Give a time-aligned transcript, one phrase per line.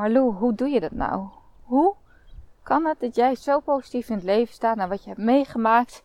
[0.00, 1.26] Maar Lou, hoe doe je dat nou?
[1.64, 1.94] Hoe
[2.62, 6.02] kan het dat jij zo positief in het leven staat naar wat je hebt meegemaakt?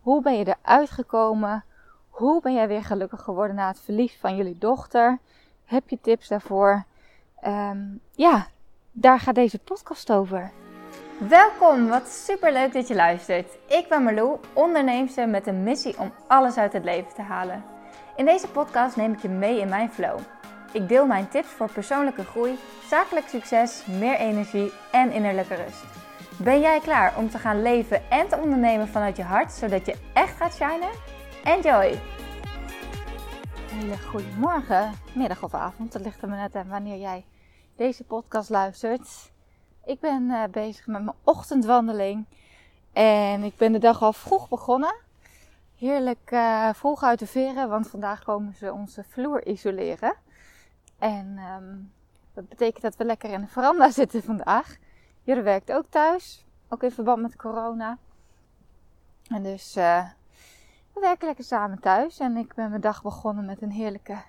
[0.00, 1.64] Hoe ben je eruit gekomen?
[2.08, 5.18] Hoe ben jij weer gelukkig geworden na het verlies van jullie dochter?
[5.64, 6.84] Heb je tips daarvoor?
[7.40, 7.78] Ehm,
[8.12, 8.46] ja,
[8.92, 10.50] daar gaat deze podcast over.
[11.18, 13.56] Welkom, wat super leuk dat je luistert.
[13.68, 17.64] Ik ben Marlou, onderneemster met een missie om alles uit het leven te halen.
[18.16, 20.18] In deze podcast neem ik je mee in mijn flow.
[20.74, 25.84] Ik deel mijn tips voor persoonlijke groei, zakelijk succes, meer energie en innerlijke rust.
[26.38, 29.96] Ben jij klaar om te gaan leven en te ondernemen vanuit je hart, zodat je
[30.14, 30.90] echt gaat shinen?
[31.44, 32.00] Enjoy!
[33.70, 35.92] Hele goede morgen, middag of avond.
[35.92, 37.24] Dat ligt er maar net aan wanneer jij
[37.76, 39.32] deze podcast luistert.
[39.84, 42.26] Ik ben uh, bezig met mijn ochtendwandeling.
[42.92, 44.94] En ik ben de dag al vroeg begonnen.
[45.78, 50.23] Heerlijk uh, vroeg uit de veren, want vandaag komen ze onze vloer isoleren.
[51.04, 51.92] En um,
[52.32, 54.76] dat betekent dat we lekker in de veranda zitten vandaag.
[55.22, 57.98] Jure werkt ook thuis, ook in verband met corona.
[59.28, 60.08] En dus uh,
[60.92, 62.18] we werken lekker samen thuis.
[62.18, 64.22] En ik ben mijn dag begonnen met een heerlijke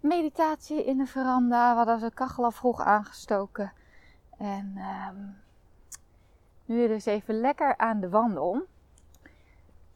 [0.00, 1.70] meditatie in de veranda.
[1.70, 3.72] We hadden de kachel al vroeg aangestoken.
[4.38, 5.36] En um,
[6.64, 8.66] nu dus even lekker aan de wandel.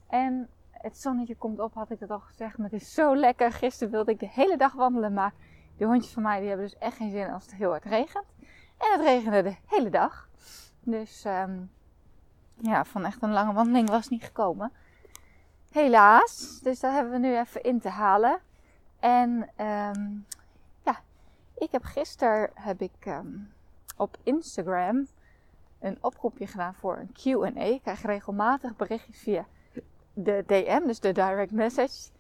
[0.06, 2.58] En het zonnetje komt op, had ik dat al gezegd.
[2.58, 3.52] Maar het is zo lekker.
[3.52, 5.12] Gisteren wilde ik de hele dag wandelen.
[5.12, 5.33] Maar
[5.78, 8.24] die hondjes van mij die hebben dus echt geen zin als het heel hard regent.
[8.76, 10.28] En het regende de hele dag.
[10.80, 11.70] Dus um,
[12.56, 14.72] ja, van echt een lange wandeling was niet gekomen.
[15.70, 16.60] Helaas.
[16.62, 18.38] Dus dat hebben we nu even in te halen.
[19.00, 20.26] En um,
[20.84, 21.00] ja,
[21.54, 23.52] ik heb gisteren heb ik um,
[23.96, 25.06] op Instagram
[25.80, 27.62] een oproepje gedaan voor een Q&A.
[27.62, 29.46] Ik krijg regelmatig berichtjes via
[30.12, 32.10] de DM, dus de direct message.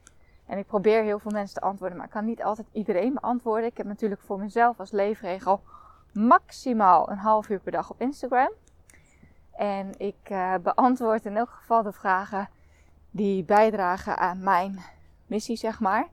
[0.48, 3.66] En ik probeer heel veel mensen te antwoorden, maar ik kan niet altijd iedereen beantwoorden.
[3.66, 5.62] Ik heb natuurlijk voor mezelf als leefregel
[6.12, 8.50] maximaal een half uur per dag op Instagram.
[9.52, 12.48] En ik uh, beantwoord in elk geval de vragen
[13.10, 14.80] die bijdragen aan mijn
[15.26, 16.06] missie, zeg maar.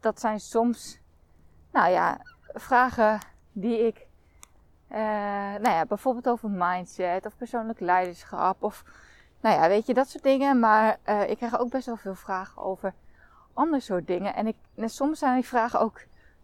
[0.00, 1.00] Dat zijn soms,
[1.72, 2.20] nou ja,
[2.52, 3.18] vragen
[3.52, 4.06] die ik,
[4.90, 4.98] uh,
[5.60, 8.84] nou ja, bijvoorbeeld over mindset of persoonlijk leiderschap of,
[9.44, 10.58] nou ja, weet je, dat soort dingen.
[10.58, 12.94] Maar uh, ik krijg ook best wel veel vragen over
[13.52, 14.34] ander soort dingen.
[14.34, 16.00] En, ik, soms zijn die vragen ook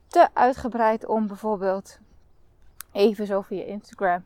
[0.06, 1.98] te uitgebreid om bijvoorbeeld
[2.92, 4.24] even zo via Instagram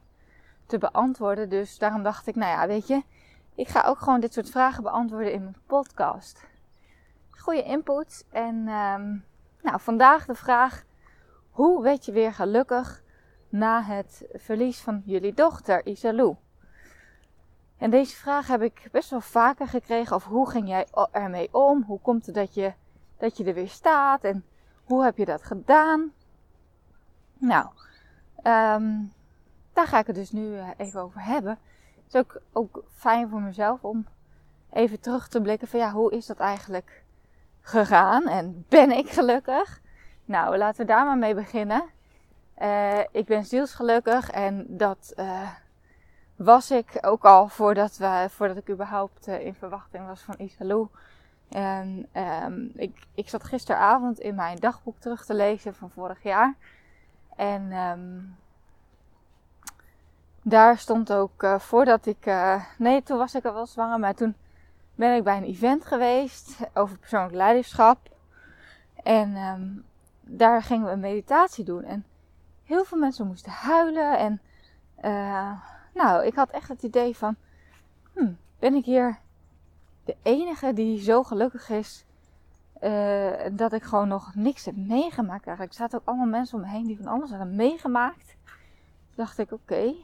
[0.66, 1.48] te beantwoorden.
[1.48, 3.02] Dus daarom dacht ik, nou ja, weet je,
[3.54, 6.46] ik ga ook gewoon dit soort vragen beantwoorden in mijn podcast.
[7.30, 8.24] Goede input.
[8.30, 9.24] En um,
[9.62, 10.84] nou, vandaag de vraag:
[11.50, 13.02] hoe werd je weer gelukkig
[13.48, 16.36] na het verlies van jullie dochter Isalou?
[17.84, 20.16] En deze vraag heb ik best wel vaker gekregen.
[20.16, 21.82] Of hoe ging jij ermee om?
[21.86, 22.72] Hoe komt het dat je,
[23.18, 24.24] dat je er weer staat?
[24.24, 24.44] En
[24.84, 26.12] hoe heb je dat gedaan?
[27.38, 27.66] Nou,
[28.36, 29.12] um,
[29.72, 31.58] daar ga ik het dus nu uh, even over hebben.
[32.04, 34.06] Het is ook, ook fijn voor mezelf om
[34.72, 37.04] even terug te blikken van ja, hoe is dat eigenlijk
[37.60, 38.28] gegaan?
[38.28, 39.80] En ben ik gelukkig?
[40.24, 41.84] Nou, laten we daar maar mee beginnen.
[42.58, 45.50] Uh, ik ben zielsgelukkig en dat uh,
[46.36, 50.88] was ik ook al voordat, we, voordat ik überhaupt uh, in verwachting was van Isalou.
[51.48, 52.08] En
[52.44, 56.54] um, ik, ik zat gisteravond in mijn dagboek terug te lezen van vorig jaar.
[57.36, 58.36] En um,
[60.42, 62.26] daar stond ook uh, voordat ik.
[62.26, 64.34] Uh, nee, toen was ik al wel zwanger, maar toen
[64.94, 67.98] ben ik bij een event geweest over persoonlijk leiderschap.
[69.02, 69.84] En um,
[70.20, 71.84] daar gingen we een meditatie doen.
[71.84, 72.04] En
[72.64, 74.18] heel veel mensen moesten huilen.
[74.18, 74.40] En
[75.94, 77.36] nou, ik had echt het idee van:
[78.12, 79.18] hmm, ben ik hier
[80.04, 82.04] de enige die zo gelukkig is?
[83.52, 85.76] dat ik gewoon nog niks heb meegemaakt eigenlijk.
[85.76, 88.36] Er zaten ook allemaal mensen om me heen die van alles hadden meegemaakt.
[88.44, 89.94] Toen dacht ik, oké.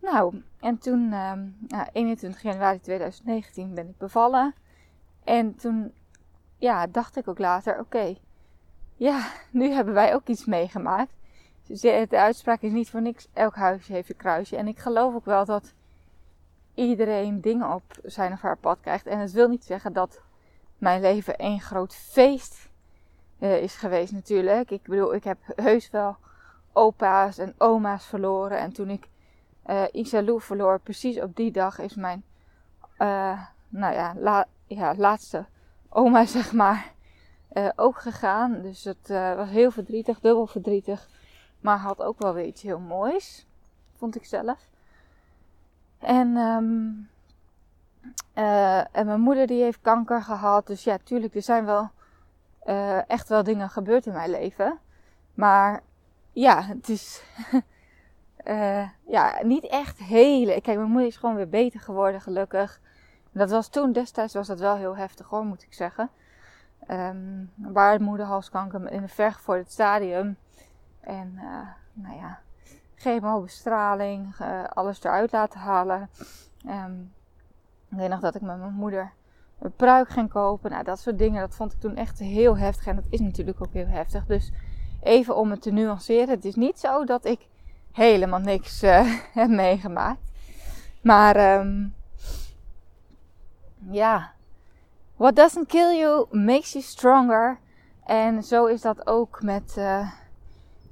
[0.00, 4.54] Nou, en toen, um, ja, 21 januari 2019 ben ik bevallen.
[5.24, 5.92] En toen,
[6.58, 8.16] ja, dacht ik ook later, oké.
[8.96, 11.12] Ja, nu hebben wij ook iets meegemaakt.
[11.66, 14.56] De uitspraak is niet voor niks, elk huisje heeft een kruisje.
[14.56, 15.74] En ik geloof ook wel dat
[16.74, 19.06] iedereen dingen op zijn of haar pad krijgt.
[19.06, 20.20] En het wil niet zeggen dat
[20.78, 22.68] mijn leven één groot feest
[23.38, 24.70] uh, is geweest natuurlijk.
[24.70, 26.16] Ik bedoel, ik heb heus wel
[26.72, 28.58] opa's en oma's verloren.
[28.58, 29.08] En toen ik
[29.66, 32.24] uh, Isalou verloor, precies op die dag is mijn,
[32.98, 35.44] uh, nou ja, ja, laatste
[35.88, 36.92] oma, zeg maar,
[37.52, 38.62] uh, ook gegaan.
[38.62, 41.08] Dus het was heel verdrietig, dubbel verdrietig.
[41.60, 43.46] Maar had ook wel weer iets heel moois,
[43.96, 44.68] vond ik zelf.
[45.98, 47.08] En, um,
[48.92, 50.66] en mijn moeder die heeft kanker gehad.
[50.66, 51.90] Dus ja, tuurlijk, er zijn wel
[53.06, 54.78] echt wel dingen gebeurd in mijn leven.
[55.34, 55.82] Maar
[56.32, 57.22] ja, het is
[58.44, 60.60] uh, ja, niet echt hele.
[60.60, 62.80] Kijk, mijn moeder is gewoon weer beter geworden, gelukkig.
[63.32, 66.10] Dat was toen, destijds was dat wel heel heftig hoor, moet ik zeggen.
[66.90, 70.36] Um, baarmoederhalskanker in een vergevorderd stadium.
[71.06, 72.38] En uh, nou ja,
[72.94, 76.10] chemobestraling, uh, alles eruit laten halen.
[76.68, 77.12] Um,
[77.90, 79.12] ik weet nog dat ik met mijn moeder
[79.58, 80.70] een pruik ging kopen.
[80.70, 82.86] Nou, dat soort dingen, dat vond ik toen echt heel heftig.
[82.86, 84.26] En dat is natuurlijk ook heel heftig.
[84.26, 84.52] Dus
[85.02, 86.28] even om het te nuanceren.
[86.28, 87.46] Het is niet zo dat ik
[87.92, 90.32] helemaal niks uh, heb meegemaakt.
[91.02, 91.94] Maar um,
[93.90, 94.32] ja,
[95.16, 97.58] what doesn't kill you makes you stronger.
[98.04, 99.76] En zo is dat ook met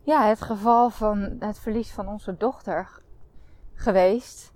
[0.05, 3.03] ja, het geval van het verlies van onze dochter
[3.75, 4.53] geweest.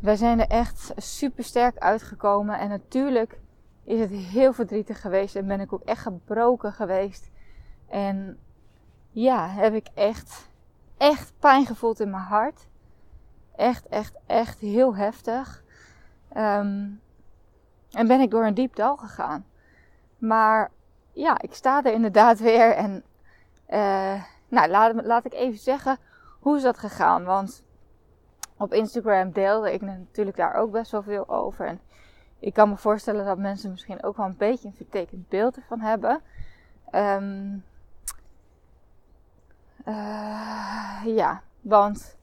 [0.00, 2.58] Wij zijn er echt super sterk uitgekomen.
[2.58, 3.40] En natuurlijk
[3.84, 5.36] is het heel verdrietig geweest.
[5.36, 7.30] En ben ik ook echt gebroken geweest.
[7.88, 8.38] En
[9.10, 10.48] ja, heb ik echt,
[10.96, 12.68] echt pijn gevoeld in mijn hart.
[13.56, 15.64] Echt, echt, echt heel heftig.
[16.36, 17.00] Um,
[17.90, 19.46] en ben ik door een diep dal gegaan.
[20.18, 20.70] Maar
[21.12, 22.74] ja, ik sta er inderdaad weer.
[22.74, 23.04] En
[23.70, 24.22] uh,
[24.52, 25.98] nou, laat, laat ik even zeggen
[26.40, 27.24] hoe is dat gegaan.
[27.24, 27.62] Want
[28.56, 31.66] op Instagram deelde ik natuurlijk daar ook best wel veel over.
[31.66, 31.80] En
[32.38, 35.80] ik kan me voorstellen dat mensen misschien ook wel een beetje een vertekend beeld ervan
[35.80, 36.20] hebben.
[36.94, 37.64] Um,
[39.86, 42.16] uh, ja, want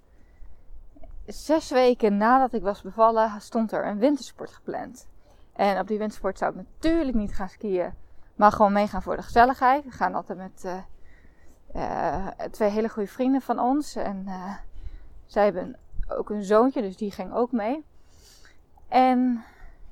[1.25, 5.07] zes weken nadat ik was bevallen stond er een wintersport gepland.
[5.53, 7.93] En op die wintersport zou ik natuurlijk niet gaan skiën,
[8.35, 9.83] maar gewoon meegaan voor de gezelligheid.
[9.83, 10.77] We gaan altijd met uh,
[11.75, 13.95] uh, twee hele goede vrienden van ons.
[13.95, 14.53] En uh,
[15.25, 15.77] zij hebben
[16.07, 17.85] ook een zoontje, dus die ging ook mee.
[18.87, 19.43] En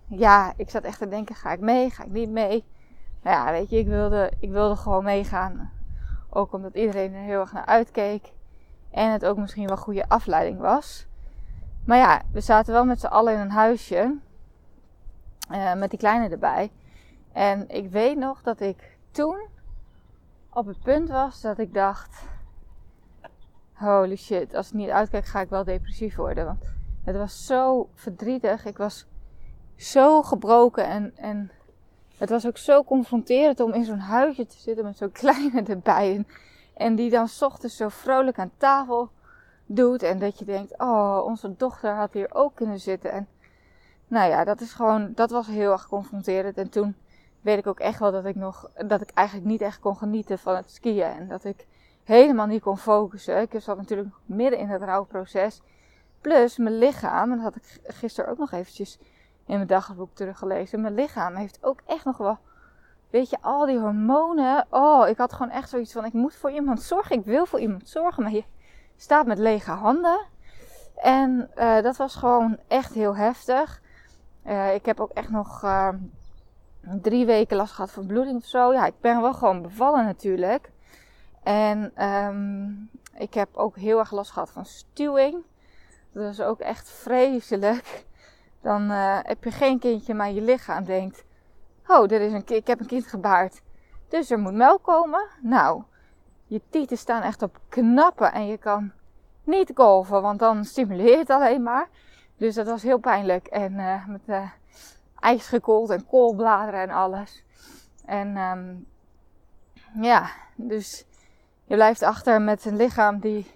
[0.08, 1.90] ja, ik zat echt te denken: ga ik mee?
[1.90, 2.66] Ga ik niet mee?
[3.22, 5.72] Nou ja, weet je, ik wilde, ik wilde gewoon meegaan.
[6.30, 8.32] Ook omdat iedereen er heel erg naar uitkeek.
[8.92, 11.08] En het ook misschien wel goede afleiding was.
[11.86, 14.16] Maar ja, we zaten wel met z'n allen in een huisje.
[15.52, 16.72] Uh, met die kleine erbij.
[17.32, 19.48] En ik weet nog dat ik toen
[20.58, 22.24] op het punt was dat ik dacht:
[23.74, 26.46] holy shit, als ik niet uitkijk, ga ik wel depressief worden.
[26.46, 26.66] Want
[27.04, 28.66] het was zo verdrietig.
[28.66, 29.06] Ik was
[29.76, 31.52] zo gebroken en, en
[32.18, 36.16] het was ook zo confronterend om in zo'n huisje te zitten met zo'n kleine erbij.
[36.16, 36.28] En,
[36.74, 39.10] en die dan s ochtends zo vrolijk aan tafel
[39.66, 40.04] doet.
[40.04, 43.12] En dat je denkt, oh, onze dochter had hier ook kunnen zitten.
[43.12, 43.28] En
[44.08, 46.58] nou ja, dat is gewoon, dat was heel erg confronterend.
[46.58, 46.96] En toen
[47.42, 50.40] weet ik ook echt wel dat ik nog, dat ik eigenlijk niet echt kon genieten
[50.40, 51.04] van het skiën.
[51.04, 51.66] En dat ik
[52.04, 53.42] helemaal niet kon focussen.
[53.42, 55.62] Ik zat natuurlijk midden in het rouwproces.
[56.22, 59.00] Plus mijn lichaam, en dat had ik gisteren ook nog eventjes
[59.46, 60.82] in mijn dagboek teruggelezen.
[60.82, 62.38] Mijn lichaam heeft ook echt nog wel,
[63.10, 64.66] weet je, al die hormonen.
[64.70, 67.16] Oh, ik had gewoon echt zoiets van, ik moet voor iemand zorgen.
[67.16, 68.44] Ik wil voor iemand zorgen, maar je
[68.96, 70.26] staat met lege handen.
[70.96, 73.82] En uh, dat was gewoon echt heel heftig.
[74.46, 75.90] Uh, ik heb ook echt nog uh,
[76.82, 78.74] drie weken last gehad van bloeding of zo.
[78.74, 80.72] Ja, ik ben wel gewoon bevallen natuurlijk.
[81.44, 85.44] En um, ik heb ook heel erg last gehad van stuwing.
[86.12, 88.06] Dat was ook echt vreselijk.
[88.62, 91.24] Dan uh, heb je geen kindje, maar je lichaam denkt:
[91.88, 93.62] Oh, er is een, ik heb een kind gebaard.
[94.08, 95.28] Dus er moet melk komen.
[95.42, 95.84] Nou,
[96.46, 98.92] je tieten staan echt op knappen en je kan
[99.44, 101.90] niet golven, want dan stimuleert het alleen maar.
[102.38, 103.48] Dus dat was heel pijnlijk.
[103.48, 104.50] En uh, met uh,
[105.20, 107.44] ijs gekoeld en koolbladeren en alles.
[108.06, 108.88] En um,
[110.02, 111.06] ja, dus
[111.66, 113.52] je blijft achter met een lichaam die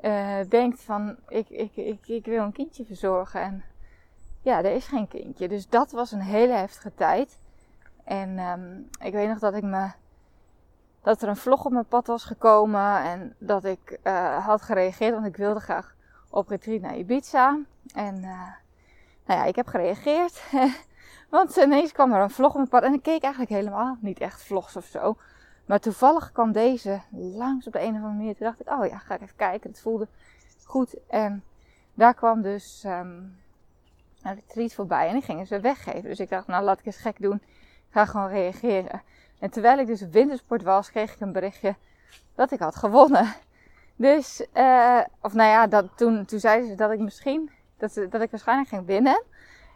[0.00, 3.40] uh, denkt van ik, ik, ik, ik wil een kindje verzorgen.
[3.40, 3.64] En
[4.42, 5.48] ja, er is geen kindje.
[5.48, 7.38] Dus dat was een hele heftige tijd.
[8.04, 9.90] En um, ik weet nog dat ik me.
[11.02, 13.02] Dat er een vlog op mijn pad was gekomen.
[13.02, 15.14] En dat ik uh, had gereageerd.
[15.14, 15.94] Want ik wilde graag
[16.30, 17.58] op retreat naar Ibiza.
[17.94, 18.48] En uh,
[19.26, 20.42] nou ja, ik heb gereageerd.
[21.30, 22.82] want ineens kwam er een vlog op mijn pad.
[22.82, 25.16] En ik keek eigenlijk helemaal niet echt vlogs of zo.
[25.66, 28.36] Maar toevallig kwam deze langs op de een of andere manier.
[28.36, 29.70] Toen dacht ik, oh ja, ga ik even kijken.
[29.70, 30.08] Het voelde
[30.64, 30.94] goed.
[31.08, 31.44] En
[31.94, 33.38] daar kwam dus um,
[34.22, 35.06] een retreat voorbij.
[35.06, 36.02] En die gingen ze weggeven.
[36.02, 37.36] Dus ik dacht, nou laat ik eens gek doen.
[37.36, 39.02] Ik ga gewoon reageren.
[39.38, 41.76] En terwijl ik dus wintersport was, kreeg ik een berichtje
[42.34, 43.34] dat ik had gewonnen.
[43.96, 47.50] Dus, uh, of nou ja, dat, toen, toen zeiden ze dat ik misschien,
[48.10, 49.22] dat, ik waarschijnlijk ging winnen.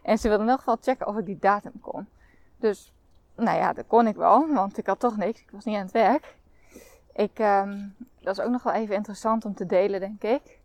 [0.03, 2.09] En ze wilden in elk geval checken of ik die datum kon.
[2.57, 2.93] Dus
[3.37, 5.41] nou ja, dat kon ik wel, want ik had toch niks.
[5.41, 6.37] Ik was niet aan het werk.
[7.13, 10.59] Ik, um, dat is ook nog wel even interessant om te delen, denk ik.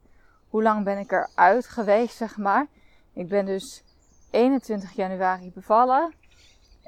[0.49, 2.67] Hoe lang ben ik eruit geweest, zeg maar.
[3.13, 3.83] Ik ben dus
[4.31, 6.13] 21 januari bevallen.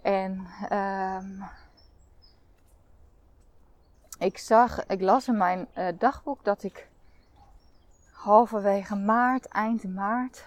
[0.02, 1.44] En um,
[4.20, 6.88] ik zag, ik las in mijn uh, dagboek dat ik
[8.26, 10.46] halverwege maart, eind maart,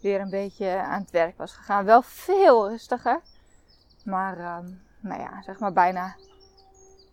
[0.00, 1.84] weer een beetje aan het werk was gegaan.
[1.84, 3.20] Wel veel rustiger.
[4.04, 4.56] Maar, uh,
[5.00, 6.16] nou ja, zeg maar bijna,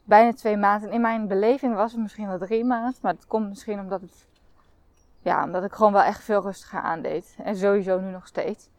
[0.04, 0.92] bijna twee maanden.
[0.92, 2.96] In mijn beleving was het misschien wel drie maanden.
[3.02, 4.28] Maar het komt misschien omdat het,
[5.20, 7.36] ja, omdat ik gewoon wel echt veel rustiger aandeed.
[7.44, 8.70] En sowieso nu nog steeds.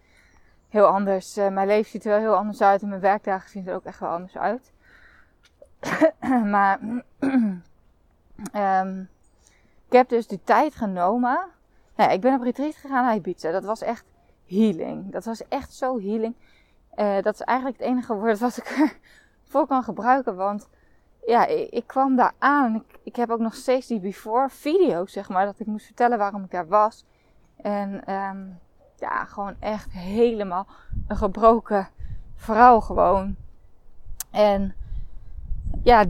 [0.69, 1.39] Heel anders.
[1.39, 2.83] Uh, mijn leven ziet er wel heel anders uit.
[2.83, 4.73] En mijn werkdagen zien er ook echt wel anders uit.
[6.55, 6.79] maar
[7.23, 8.51] ik
[9.97, 11.47] heb dus de tijd genomen.
[11.97, 13.51] Nou, ik ben op retreat gegaan naar Ibiza.
[13.51, 14.05] Dat was echt
[14.47, 15.13] healing.
[15.13, 16.35] Dat was echt zo healing.
[16.97, 18.99] Uh, dat is eigenlijk het enige woord wat ik
[19.45, 20.37] ervoor kan gebruiken.
[20.37, 20.69] Want
[21.27, 22.85] ja, ik, kwam daar aan.
[23.03, 25.45] Ik, heb ook nog steeds die before video's, zeg maar.
[25.45, 27.05] Dat ik moest vertellen waarom ik daar was.
[27.57, 28.59] En um,
[28.97, 30.67] ja, gewoon echt helemaal
[31.09, 31.89] een gebroken
[32.37, 33.37] vrouw gewoon.
[34.31, 34.75] En
[35.83, 36.05] ja,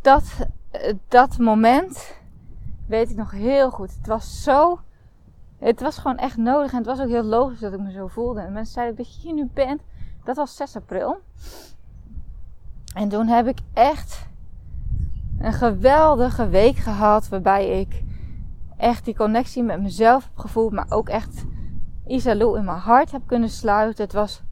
[0.00, 0.48] dat,
[1.08, 2.16] dat moment
[2.86, 3.94] weet ik nog heel goed.
[3.96, 4.80] Het was zo.
[5.58, 6.70] Het was gewoon echt nodig.
[6.70, 8.40] En het was ook heel logisch dat ik me zo voelde.
[8.40, 9.82] En mensen zeiden dat je hier nu bent.
[10.24, 11.16] Dat was 6 april.
[12.94, 14.26] En toen heb ik echt
[15.38, 17.28] een geweldige week gehad.
[17.28, 18.02] Waarbij ik
[18.76, 20.72] echt die connectie met mezelf heb gevoeld.
[20.72, 21.44] Maar ook echt
[22.06, 24.04] Isalou in mijn hart heb kunnen sluiten.
[24.04, 24.42] Het was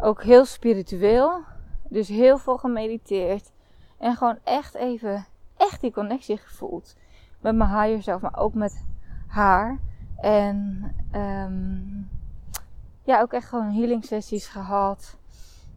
[0.00, 1.40] ook heel spiritueel.
[1.88, 3.52] Dus heel veel gemediteerd.
[3.98, 6.94] En gewoon echt even, echt die connectie gevoeld.
[7.40, 8.84] Met mijn higher zelf, maar ook met
[9.26, 9.78] haar.
[10.20, 10.82] En
[11.14, 12.08] um,
[13.02, 15.16] ja, ook echt gewoon healing sessies gehad.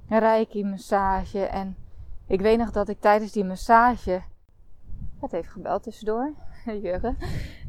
[0.09, 1.45] Een reiki massage.
[1.45, 1.75] En
[2.27, 4.21] ik weet nog dat ik tijdens die massage...
[5.19, 6.33] Het heeft gebeld tussendoor.
[6.83, 7.17] Jurgen.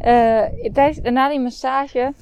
[0.01, 2.13] Uh, tijdens, na die massage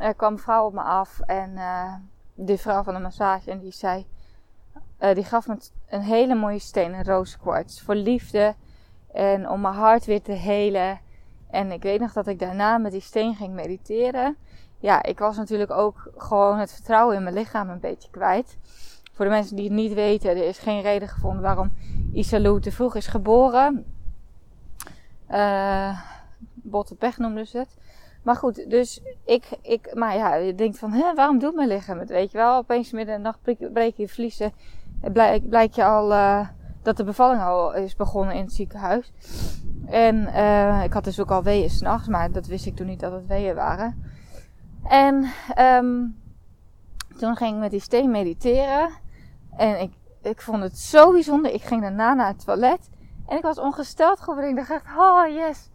[0.00, 1.20] uh, kwam een vrouw op me af.
[1.20, 1.94] En uh,
[2.34, 3.50] de vrouw van de massage.
[3.50, 4.06] En die zei...
[4.98, 5.56] Die gaf me
[5.88, 7.80] een hele mooie steen, een rooskwarts.
[7.80, 8.54] Voor liefde
[9.12, 11.00] en om mijn hart weer te helen.
[11.56, 14.36] En ik weet nog dat ik daarna met die steen ging mediteren.
[14.78, 18.58] Ja, ik was natuurlijk ook gewoon het vertrouwen in mijn lichaam een beetje kwijt.
[19.12, 21.72] Voor de mensen die het niet weten, er is geen reden gevonden waarom
[22.12, 23.84] Isalou te vroeg is geboren.
[25.30, 26.00] Uh,
[26.54, 27.76] botte pech noemden ze het.
[28.22, 31.98] Maar goed, dus ik, ik maar ja, je denkt van, hè, waarom doet mijn lichaam
[31.98, 32.08] het?
[32.08, 34.52] Weet je wel, opeens midden in de nacht breek je vliezen
[35.12, 36.48] blijk, je al uh,
[36.86, 39.12] dat de bevalling al is begonnen in het ziekenhuis.
[39.86, 43.00] En uh, ik had dus ook al weeën s'nachts, maar dat wist ik toen niet
[43.00, 44.02] dat het weeën waren.
[44.88, 45.26] En
[45.58, 46.20] um,
[47.18, 48.88] toen ging ik met die steen mediteren.
[49.56, 51.52] En ik, ik vond het zo bijzonder.
[51.52, 52.90] Ik ging daarna naar het toilet.
[53.26, 54.50] En ik was ongesteld geworden.
[54.50, 55.70] Ik dacht oh yes.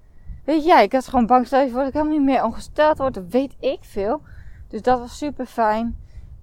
[0.45, 2.97] Weet jij, ik was gewoon bang stel je voor dat ik helemaal niet meer ongesteld
[2.97, 3.29] word.
[3.29, 4.21] Weet ik veel.
[4.67, 5.97] Dus dat was super fijn.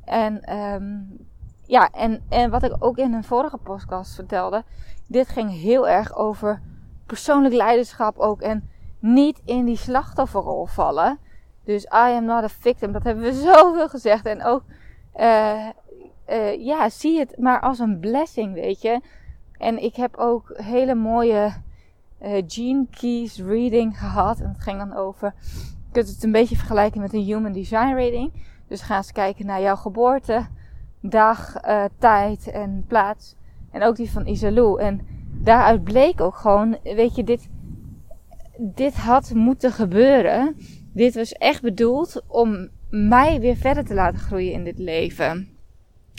[0.05, 1.27] En um,
[1.69, 4.65] ja, en, en wat ik ook in een vorige podcast vertelde.
[5.07, 6.63] Dit ging heel erg over
[7.07, 8.41] persoonlijk leiderschap ook.
[8.41, 11.19] En niet in die slachtofferrol vallen.
[11.65, 12.93] Dus I am not a victim.
[12.93, 14.27] Dat hebben we zoveel gezegd.
[14.27, 14.63] En ook,
[15.17, 15.69] uh,
[16.59, 19.01] ja, zie het maar als een blessing, weet je.
[19.59, 21.53] En ik heb ook hele mooie
[22.23, 24.41] uh, Gene Keys reading gehad.
[24.41, 25.35] En het ging dan over,
[25.87, 28.33] je kunt het een beetje vergelijken met een Human Design reading.
[28.69, 30.47] Dus ga eens kijken naar jouw geboorte
[31.00, 33.37] dag, uh, tijd en plaats.
[33.71, 34.81] En ook die van Isalou.
[34.81, 35.00] En
[35.43, 37.49] daaruit bleek ook gewoon, weet je, dit,
[38.59, 40.57] dit had moeten gebeuren.
[40.93, 45.49] Dit was echt bedoeld om mij weer verder te laten groeien in dit leven.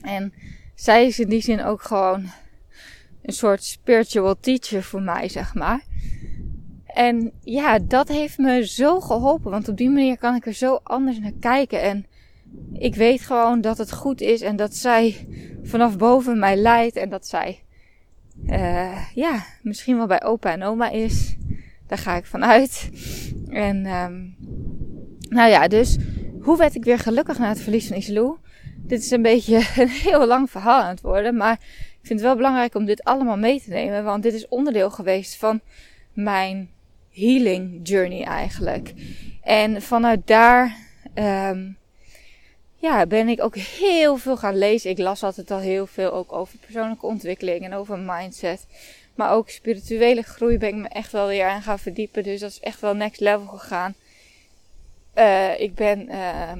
[0.03, 0.33] En
[0.75, 2.25] zij is in die zin ook gewoon
[3.21, 5.83] een soort spiritual teacher voor mij, zeg maar.
[6.85, 9.51] En ja, dat heeft me zo geholpen.
[9.51, 11.81] Want op die manier kan ik er zo anders naar kijken.
[11.81, 12.05] En
[12.73, 15.27] ik weet gewoon dat het goed is en dat zij
[15.63, 17.63] vanaf boven mij leidt en dat zij,
[18.45, 21.35] uh, ja, misschien wel bij opa en oma is.
[21.87, 22.89] Daar ga ik vanuit.
[23.49, 24.35] En, um,
[25.29, 25.97] nou ja, dus
[26.41, 28.37] hoe werd ik weer gelukkig na het verlies van Iselou?
[28.75, 31.53] Dit is een beetje een heel lang verhaal aan het worden, maar
[32.01, 34.89] ik vind het wel belangrijk om dit allemaal mee te nemen, want dit is onderdeel
[34.89, 35.61] geweest van
[36.13, 36.69] mijn
[37.11, 38.93] healing journey eigenlijk.
[39.41, 40.75] En vanuit daar
[41.15, 41.77] um,
[42.79, 44.89] ja, ben ik ook heel veel gaan lezen.
[44.89, 48.65] Ik las altijd al heel veel ook over persoonlijke ontwikkeling en over mindset.
[49.15, 52.23] Maar ook spirituele groei ben ik me echt wel weer aan gaan verdiepen.
[52.23, 53.95] Dus dat is echt wel next level gegaan.
[55.15, 56.51] Uh, ik ben, uh,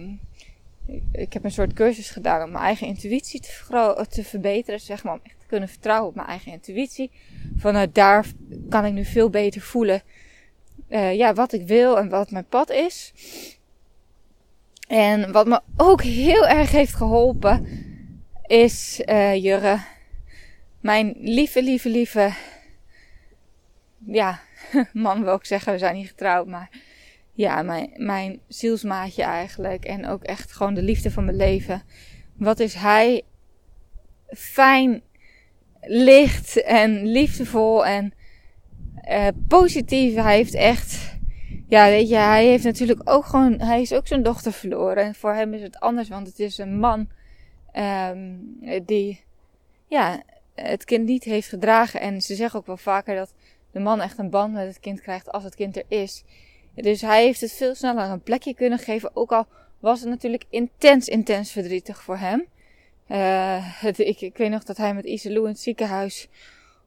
[1.11, 4.79] ik heb een soort cursus gedaan om mijn eigen intuïtie te, te verbeteren.
[4.79, 7.11] Zeg maar, om echt te kunnen vertrouwen op mijn eigen intuïtie.
[7.57, 8.25] Vanuit daar
[8.69, 10.01] kan ik nu veel beter voelen
[10.89, 13.13] uh, ja, wat ik wil en wat mijn pad is.
[14.89, 17.67] En wat me ook heel erg heeft geholpen
[18.46, 19.79] is uh, Jurre.
[20.81, 22.34] Mijn lieve, lieve, lieve
[24.05, 24.39] ja,
[24.93, 26.69] man wil ik zeggen, we zijn niet getrouwd, maar
[27.34, 29.86] ja, mijn, mijn zielsmaatje eigenlijk.
[29.86, 31.81] En ook echt gewoon de liefde van mijn leven.
[32.34, 33.22] Wat is hij
[34.29, 35.01] fijn,
[35.81, 38.13] licht en liefdevol en
[39.10, 40.15] uh, positief.
[40.15, 41.08] Hij heeft echt,
[41.69, 45.03] ja, weet je, hij heeft natuurlijk ook gewoon, hij is ook zijn dochter verloren.
[45.03, 47.09] En voor hem is het anders, want het is een man
[47.73, 49.23] um, die,
[49.88, 50.21] ja,
[50.55, 52.01] het kind niet heeft gedragen.
[52.01, 53.33] En ze zeggen ook wel vaker dat
[53.71, 56.23] de man echt een band met het kind krijgt als het kind er is.
[56.75, 59.15] Dus hij heeft het veel sneller een plekje kunnen geven.
[59.15, 59.47] Ook al
[59.79, 62.45] was het natuurlijk intens, intens verdrietig voor hem.
[63.07, 66.27] Uh, het, ik, weet nog dat hij met Iselou in het ziekenhuis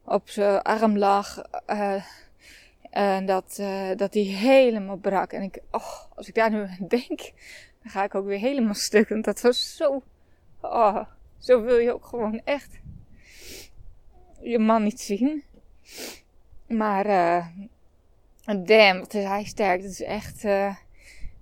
[0.05, 1.43] op zijn arm lag.
[1.71, 2.05] Uh,
[2.93, 5.33] en dat, uh, dat hij helemaal brak.
[5.33, 7.19] En ik, oh, als ik daar nu aan denk,
[7.83, 9.09] dan ga ik ook weer helemaal stuk.
[9.09, 10.03] Want dat was zo,
[10.61, 11.05] oh,
[11.39, 12.81] zo wil je ook gewoon echt
[14.41, 15.43] je man niet zien.
[16.67, 17.47] Maar, uh,
[18.65, 19.83] damn, wat is hij sterk.
[19.83, 20.77] Dat is echt, uh,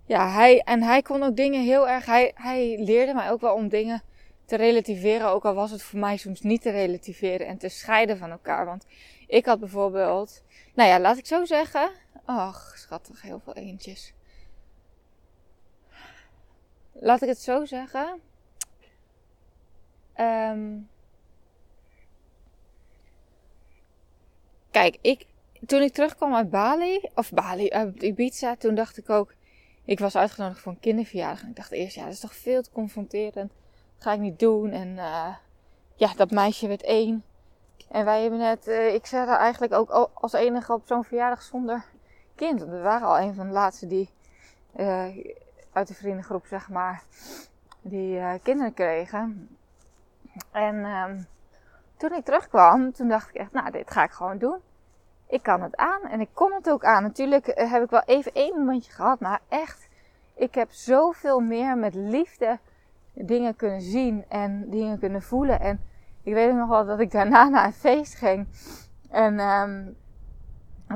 [0.07, 3.55] ja, hij, en hij kon ook dingen heel erg, hij, hij leerde mij ook wel
[3.55, 4.03] om dingen
[4.51, 5.29] te relativeren.
[5.29, 8.67] Ook al was het voor mij soms niet te relativeren en te scheiden van elkaar.
[8.67, 8.87] Want
[9.27, 10.43] ik had bijvoorbeeld,
[10.75, 11.91] nou ja, laat ik zo zeggen.
[12.25, 14.15] Ach, schattig, heel veel eentjes.
[16.93, 18.21] Laat ik het zo zeggen.
[20.17, 20.89] Um,
[24.71, 25.27] kijk, ik,
[25.67, 29.35] toen ik terugkwam uit Bali, of Bali, uit Ibiza, toen dacht ik ook,
[29.85, 31.43] ik was uitgenodigd voor een kinderverjaardag.
[31.43, 33.53] En ik dacht eerst, ja, dat is toch veel te confronterend.
[34.01, 34.71] Ga ik niet doen.
[34.71, 35.35] En uh,
[35.95, 37.25] ja, dat meisje werd één.
[37.89, 41.43] En wij hebben net, uh, ik zat er eigenlijk ook als enige op zo'n verjaardag
[41.43, 41.85] zonder
[42.35, 42.63] kind.
[42.63, 44.11] We waren al een van de laatste die
[44.77, 45.07] uh,
[45.73, 47.03] uit de vriendengroep, zeg maar,
[47.81, 49.49] die kinderen kregen.
[50.51, 51.27] En um,
[52.01, 54.59] toen ik terugkwam, toen dacht ik echt, nou, dit ga ik gewoon doen.
[55.27, 57.03] Ik kan het aan en ik kon het ook aan.
[57.03, 59.89] Natuurlijk eh, heb ik wel even één momentje gehad, maar echt,
[60.35, 62.59] ik heb zoveel meer met liefde
[63.27, 65.61] dingen kunnen zien en dingen kunnen voelen.
[65.61, 65.81] En
[66.23, 68.49] ik weet nog wel dat ik daarna naar een feest ging.
[69.11, 69.97] En, um,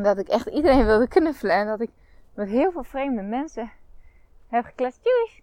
[0.02, 1.56] dat ik echt iedereen wilde knuffelen.
[1.56, 1.90] En dat ik
[2.34, 3.70] met heel veel vreemde mensen
[4.48, 5.00] heb gekletst.
[5.02, 5.42] Joes,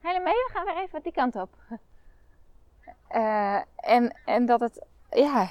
[0.00, 1.50] helemaal mee, we gaan weer even die kant op.
[3.14, 5.50] Uh, en, en dat het ja,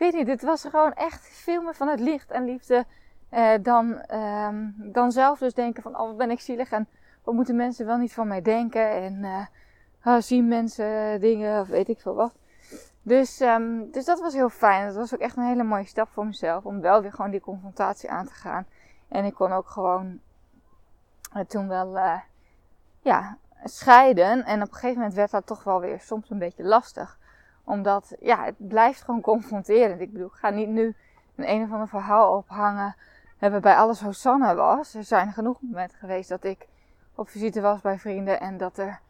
[0.00, 2.84] weet niet, het was gewoon echt veel meer van het licht en liefde
[3.28, 6.88] eh, dan, ehm, dan zelf dus denken van, oh wat ben ik zielig en
[7.24, 9.46] wat moeten mensen wel niet van mij denken en uh,
[10.04, 12.34] oh, zien mensen dingen of weet ik veel wat.
[13.02, 14.86] Dus, um, dus dat was heel fijn.
[14.86, 17.40] Dat was ook echt een hele mooie stap voor mezelf om wel weer gewoon die
[17.40, 18.66] confrontatie aan te gaan.
[19.08, 20.20] En ik kon ook gewoon
[21.36, 22.20] uh, toen wel, uh,
[23.00, 24.44] ja, scheiden.
[24.44, 27.18] En op een gegeven moment werd dat toch wel weer soms een beetje lastig
[27.64, 30.00] omdat, ja, het blijft gewoon confronterend.
[30.00, 30.94] Ik bedoel, ik ga niet nu
[31.36, 32.96] een een of ander verhaal ophangen
[33.38, 34.94] bij alles Hosanna was.
[34.94, 36.68] Er zijn genoeg momenten geweest dat ik
[37.20, 39.00] op visite was bij vrienden en dat er,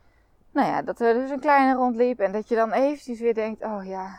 [0.50, 3.62] nou ja, dat er dus een kleine rondliep en dat je dan eventjes weer denkt,
[3.62, 4.18] oh ja,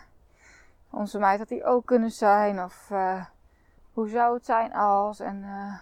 [0.89, 3.25] onze meid had die ook kunnen zijn of uh,
[3.93, 5.79] hoe zou het zijn als en uh,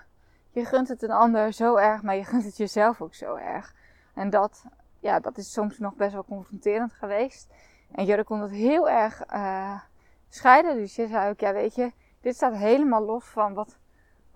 [0.50, 3.76] je gunt het een ander zo erg, maar je gunt het jezelf ook zo erg.
[4.14, 4.64] En dat,
[5.00, 7.54] ja, dat is soms nog best wel confronterend geweest.
[7.92, 9.80] En Jurre kon dat heel erg uh,
[10.30, 10.76] scheiden.
[10.76, 11.92] Dus je zei ook, ja weet je,
[12.22, 13.79] dit staat helemaal los van wat,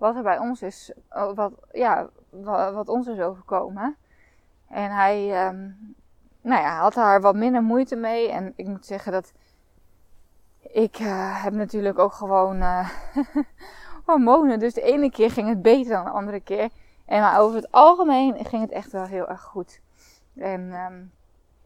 [0.04, 0.92] wat er bij ons is.
[1.10, 3.96] Oh, wat, ja, wat, ons is overkomen.
[4.68, 5.94] En hij, um,
[6.40, 8.30] nou ja, had daar wat minder moeite mee.
[8.30, 9.32] En ik moet zeggen dat
[10.60, 12.88] ik uh, heb natuurlijk ook gewoon uh,
[14.06, 14.58] hormonen.
[14.58, 16.68] Dus de ene keer ging het beter dan de andere keer.
[17.04, 19.80] En maar over het algemeen ging het echt wel heel erg goed.
[20.34, 21.12] En um,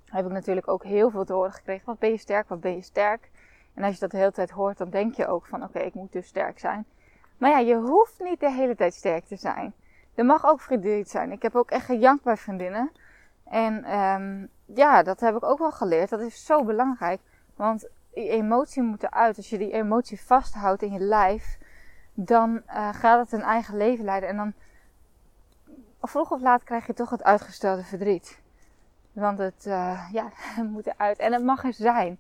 [0.05, 1.87] heb ik natuurlijk ook heel veel te horen gekregen.
[1.87, 3.31] Wat ben je sterk, wat ben je sterk?
[3.75, 5.95] En als je dat de hele tijd hoort, dan denk je ook van oké, ik
[5.95, 6.87] moet dus sterk zijn.
[7.39, 9.75] Maar ja, je hoeft niet de hele tijd sterk te zijn.
[10.15, 11.33] Er mag ook verdriet zijn.
[11.33, 12.91] Ik heb ook echt gejankt bij vriendinnen.
[13.45, 16.11] En um, ja, dat heb ik ook wel geleerd.
[16.11, 17.21] Dat is zo belangrijk.
[17.57, 19.37] Want die emotie moet eruit.
[19.37, 21.59] Als je die emotie vasthoudt in je lijf,
[22.15, 24.29] dan uh, gaat het een eigen leven leiden.
[24.29, 24.53] En dan,
[26.03, 28.41] vroeg of laat, krijg je toch het uitgestelde verdriet.
[29.13, 30.31] Want het uh, ja,
[30.63, 31.19] moet eruit.
[31.19, 32.19] En het mag er zijn.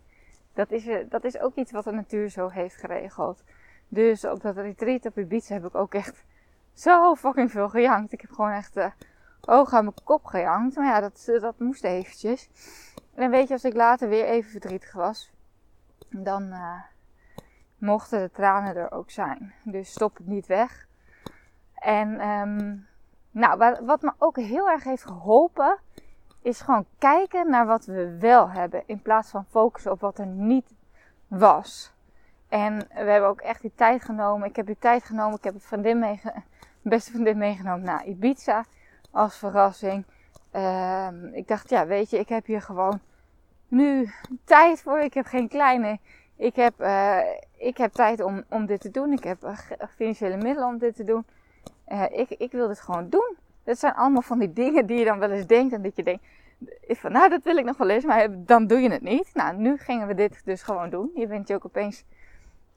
[0.52, 3.42] Dat is, dat is ook iets wat de natuur zo heeft geregeld.
[3.88, 6.24] Dus op dat retreat op Ibiza heb ik ook echt
[6.72, 8.12] zo fucking veel gejankt.
[8.12, 8.86] Ik heb gewoon echt uh,
[9.40, 10.76] ogen aan mijn kop gejankt.
[10.76, 12.48] Maar ja, dat, dat moest eventjes.
[13.14, 15.32] En weet je, als ik later weer even verdrietig was,
[16.08, 16.82] dan uh,
[17.78, 19.54] mochten de tranen er ook zijn.
[19.64, 20.86] Dus stop het niet weg.
[21.74, 22.86] En um,
[23.30, 25.78] nou, wat me ook heel erg heeft geholpen,
[26.42, 28.82] is gewoon kijken naar wat we wel hebben.
[28.86, 30.74] In plaats van focussen op wat er niet
[31.26, 31.92] was.
[32.48, 34.48] En we hebben ook echt die tijd genomen.
[34.48, 35.36] Ik heb die tijd genomen.
[35.36, 36.32] Ik heb een vriendin meege
[36.88, 38.64] beste vriendin meegenomen naar Ibiza
[39.10, 40.04] als verrassing.
[40.50, 43.00] Ehm, ik dacht, ja, weet je, ik heb hier gewoon
[43.68, 44.10] nu
[44.44, 44.98] tijd voor.
[44.98, 45.98] Ik heb geen kleine.
[46.36, 47.18] Ik heb, uh,
[47.56, 49.12] ik heb tijd om, om dit te doen.
[49.12, 49.58] Ik heb uh,
[49.96, 51.26] financiële middelen om dit te doen.
[51.88, 53.36] Uh, ik, ik wil dit gewoon doen.
[53.64, 55.74] Dat zijn allemaal van die dingen die je dan wel eens denkt.
[55.74, 56.24] En dat je denkt,
[56.88, 59.30] van, nou dat wil ik nog wel eens, maar dan doe je het niet.
[59.34, 61.10] Nou, nu gingen we dit dus gewoon doen.
[61.14, 62.04] Je bent je ook opeens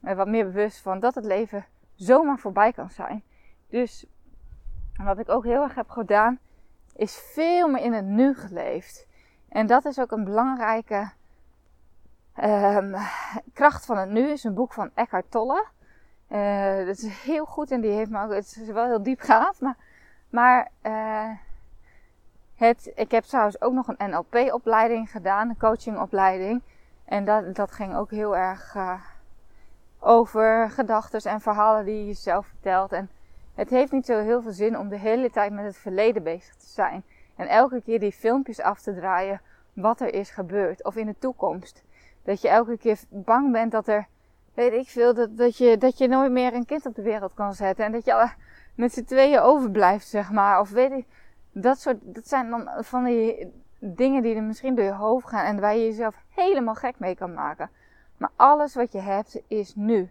[0.02, 3.22] wat meer bewust van dat het leven zomaar voorbij kan zijn.
[3.68, 4.06] Dus
[4.96, 6.38] wat ik ook heel erg heb gedaan,
[6.96, 9.06] is veel meer in het nu geleefd.
[9.48, 11.10] En dat is ook een belangrijke
[12.44, 12.94] um,
[13.52, 14.30] kracht van het nu.
[14.30, 15.66] Is een boek van Eckhart Tolle.
[16.28, 19.60] Uh, dat is heel goed en die heeft me ook, het is wel heel diepgaand,
[19.60, 19.76] maar,
[20.30, 21.30] maar uh,
[22.54, 26.62] het, ik heb trouwens ook nog een NLP-opleiding gedaan, een coachingopleiding.
[27.04, 29.00] En dat, dat ging ook heel erg uh,
[30.04, 32.92] over gedachten en verhalen die je zelf vertelt.
[32.92, 33.10] En
[33.54, 36.54] het heeft niet zo heel veel zin om de hele tijd met het verleden bezig
[36.54, 37.04] te zijn.
[37.36, 39.40] En elke keer die filmpjes af te draaien
[39.72, 40.84] wat er is gebeurd.
[40.84, 41.82] Of in de toekomst.
[42.22, 44.06] Dat je elke keer bang bent dat er,
[44.54, 47.34] weet ik veel, dat, dat, je, dat je nooit meer een kind op de wereld
[47.34, 47.84] kan zetten.
[47.84, 48.30] En dat je
[48.74, 50.60] met z'n tweeën overblijft, zeg maar.
[50.60, 51.06] Of weet ik,
[51.52, 55.44] dat soort, dat zijn dan van die dingen die er misschien door je hoofd gaan.
[55.44, 57.70] En waar je jezelf helemaal gek mee kan maken.
[58.22, 60.10] Maar alles wat je hebt is nu.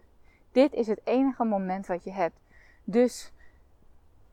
[0.51, 2.39] Dit is het enige moment wat je hebt.
[2.83, 3.31] Dus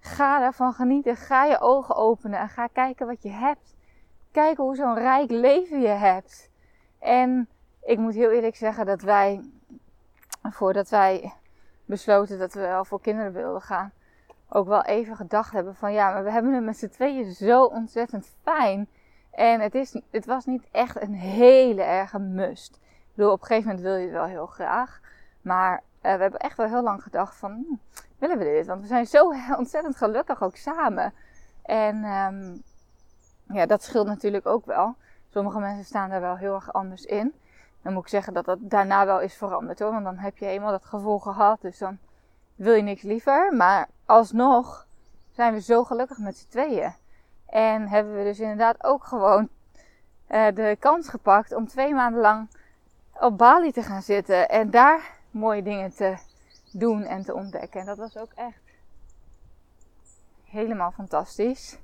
[0.01, 1.17] ga ervan genieten.
[1.17, 3.75] Ga je ogen openen en ga kijken wat je hebt.
[4.31, 6.51] Kijk hoe zo'n rijk leven je hebt.
[6.99, 7.49] En
[7.83, 9.41] ik moet heel eerlijk zeggen dat wij,
[10.43, 11.33] voordat wij
[11.85, 13.93] besloten dat we wel voor kinderen wilden gaan,
[14.49, 17.65] ook wel even gedacht hebben van ja, maar we hebben het met z'n tweeën zo
[17.65, 18.89] ontzettend fijn.
[19.31, 22.79] En het, is, het was niet echt een hele erge must.
[23.27, 25.01] Op een gegeven moment wil je het wel heel graag.
[25.41, 27.75] Maar uh, we hebben echt wel heel lang gedacht van, hm,
[28.19, 28.67] willen we dit?
[28.67, 31.13] Want we zijn zo ontzettend gelukkig ook samen.
[31.63, 32.63] En um,
[33.49, 34.95] ja, dat scheelt natuurlijk ook wel.
[35.29, 37.35] Sommige mensen staan daar wel heel erg anders in.
[37.83, 39.93] Dan moet ik zeggen dat dat daarna wel is veranderd hoor.
[39.93, 41.61] Want dan heb je eenmaal dat gevoel gehad.
[41.61, 41.99] Dus dan
[42.55, 43.55] wil je niks liever.
[43.55, 44.87] Maar alsnog
[45.31, 46.95] zijn we zo gelukkig met z'n tweeën.
[47.47, 49.49] En hebben we dus inderdaad ook gewoon
[50.29, 52.49] uh, de kans gepakt om twee maanden lang
[53.21, 54.49] op Bali te gaan zitten.
[54.49, 56.17] En daar mooie dingen te
[56.73, 57.81] doen en te ontdekken.
[57.81, 58.63] En dat was ook echt
[60.45, 61.79] helemaal fantastisch.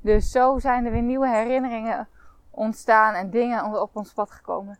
[0.00, 2.08] Dus zo zijn er weer nieuwe herinneringen
[2.50, 4.78] ontstaan en dingen op ons pad gekomen.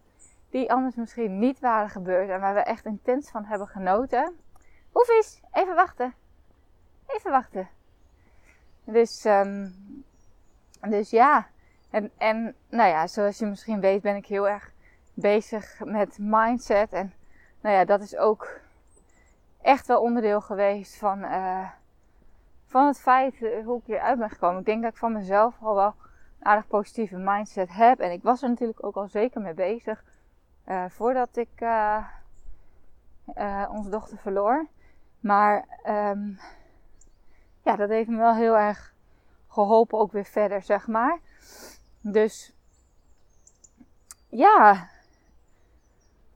[0.51, 4.37] Die anders misschien niet waren gebeurd en waar we echt intens van hebben genoten.
[4.93, 6.15] Hoefies, even wachten.
[7.07, 7.69] Even wachten.
[8.85, 9.75] Dus, um,
[10.81, 11.47] dus ja.
[11.91, 14.74] En, en nou ja, zoals je misschien weet ben ik heel erg
[15.15, 16.93] bezig met mindset.
[16.93, 17.13] En
[17.61, 18.61] nou ja, dat is ook
[19.63, 21.71] echt wel onderdeel geweest van, uh,
[22.67, 24.59] van het feit uh, hoe ik hieruit ben gekomen.
[24.59, 25.95] Ik denk dat ik van mezelf al wel
[26.39, 28.01] een aardig positieve mindset heb.
[28.01, 30.05] En ik was er natuurlijk ook al zeker mee bezig.
[30.67, 31.49] Uh, voordat ik
[33.69, 34.67] onze dochter verloor.
[35.21, 36.39] Maar um,
[37.63, 38.95] ja, dat heeft me wel heel erg
[39.49, 41.19] geholpen ook weer verder, zeg maar.
[42.01, 42.57] Dus
[44.29, 44.89] ja,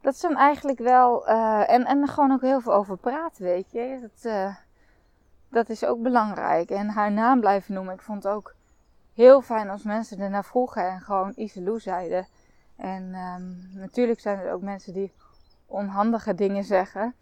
[0.08, 1.28] dat dan eigenlijk wel.
[1.28, 3.98] Uh, en, en gewoon ook heel veel over praten, weet je.
[4.00, 4.54] Dat, uh,
[5.50, 6.70] dat is ook belangrijk.
[6.70, 7.94] En haar naam blijven noemen.
[7.94, 8.54] Ik vond het ook
[9.14, 12.26] heel fijn als mensen ernaar vroegen en gewoon Iselou zeiden.
[12.76, 15.12] En um, natuurlijk zijn er ook mensen die
[15.66, 17.14] onhandige dingen zeggen.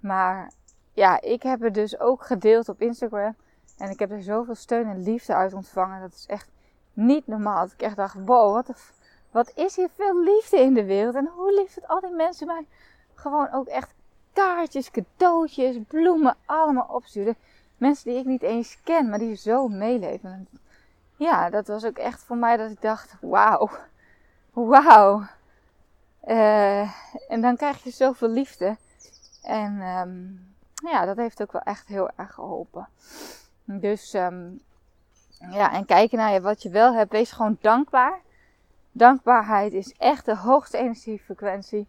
[0.00, 0.52] Maar
[0.92, 3.36] ja, ik heb het dus ook gedeeld op Instagram.
[3.78, 6.00] En ik heb er zoveel steun en liefde uit ontvangen.
[6.00, 6.50] Dat is echt
[6.92, 7.62] niet normaal.
[7.62, 8.92] Dat ik echt dacht, wow, wat,
[9.32, 11.14] wat is hier veel liefde in de wereld.
[11.14, 12.66] En hoe lief dat al die mensen mij
[13.14, 13.94] gewoon ook echt
[14.32, 17.36] kaartjes, cadeautjes, bloemen allemaal opsturen.
[17.76, 20.48] Mensen die ik niet eens ken, maar die zo meeleven.
[21.16, 23.70] Ja, dat was ook echt voor mij dat ik dacht, wauw,
[24.52, 25.22] wauw.
[26.26, 26.90] Uh,
[27.28, 28.76] en dan krijg je zoveel liefde.
[29.42, 32.88] En um, ja, dat heeft ook wel echt heel erg geholpen.
[33.64, 34.62] Dus um,
[35.50, 37.12] ja, en kijken naar wat je wel hebt.
[37.12, 38.20] Wees gewoon dankbaar.
[38.92, 41.86] Dankbaarheid is echt de hoogste energiefrequentie.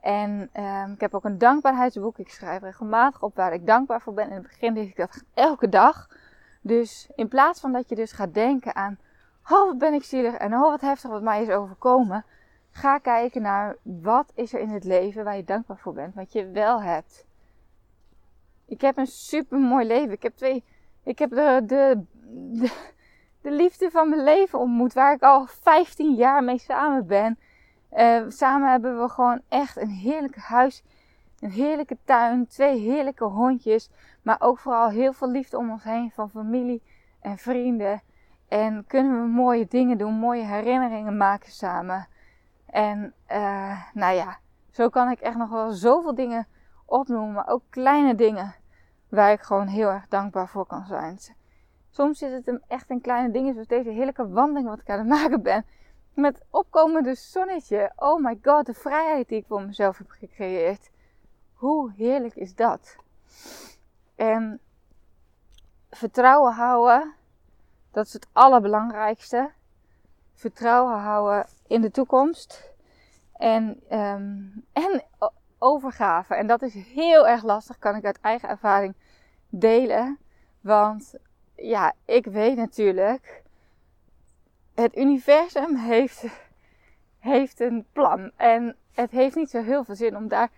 [0.00, 2.18] En um, ik heb ook een dankbaarheidsboek.
[2.18, 4.28] Ik schrijf regelmatig op waar ik dankbaar voor ben.
[4.28, 6.08] In het begin deed ik dat elke dag.
[6.60, 8.98] Dus in plaats van dat je dus gaat denken aan...
[9.50, 12.24] Oh, wat ben ik zielig en oh, wat heftig wat mij is overkomen.
[12.70, 16.14] Ga kijken naar wat is er in het leven waar je dankbaar voor bent.
[16.14, 17.26] Wat je wel hebt.
[18.66, 20.12] Ik heb een super mooi leven.
[20.12, 20.64] Ik heb twee.
[21.02, 22.04] Ik heb de, de,
[23.40, 24.92] de, liefde van mijn leven ontmoet.
[24.92, 27.38] Waar ik al 15 jaar mee samen ben.
[27.92, 30.82] Uh, samen hebben we gewoon echt een heerlijk huis.
[31.40, 33.90] een heerlijke tuin, twee heerlijke hondjes,
[34.22, 36.82] maar ook vooral heel veel liefde om ons heen van familie
[37.20, 38.02] en vrienden.
[38.48, 42.08] En kunnen we mooie dingen doen, mooie herinneringen maken samen.
[42.66, 44.38] En uh, nou ja,
[44.70, 46.46] zo kan ik echt nog wel zoveel dingen
[46.86, 48.54] opnoemen, maar ook kleine dingen
[49.08, 51.18] waar ik gewoon heel erg dankbaar voor kan zijn.
[51.90, 54.98] Soms zit het hem echt in kleine dingen, zoals deze heerlijke wandeling wat ik aan
[54.98, 55.64] het maken ben.
[56.14, 57.92] Met opkomende zonnetje.
[57.96, 60.90] Oh my god, de vrijheid die ik voor mezelf heb gecreëerd.
[61.52, 62.96] Hoe heerlijk is dat?
[64.14, 64.60] En
[65.90, 67.14] vertrouwen houden,
[67.90, 69.50] dat is het allerbelangrijkste.
[70.34, 72.72] Vertrouwen houden in de toekomst.
[73.32, 75.04] En, um, en
[75.58, 76.34] overgave.
[76.34, 78.94] En dat is heel erg lastig, kan ik uit eigen ervaring
[79.48, 80.18] delen.
[80.60, 81.14] Want
[81.58, 83.42] ja, ik weet natuurlijk,
[84.74, 86.24] het universum heeft,
[87.18, 88.30] heeft een plan.
[88.36, 90.50] En het heeft niet zo heel veel zin om daar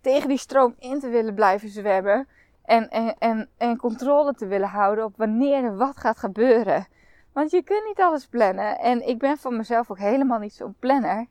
[0.00, 2.28] tegen die stroom in te willen blijven zwemmen.
[2.64, 6.86] En, en, en, en controle te willen houden op wanneer er wat gaat gebeuren.
[7.32, 8.78] Want je kunt niet alles plannen.
[8.78, 11.26] En ik ben van mezelf ook helemaal niet zo'n planner.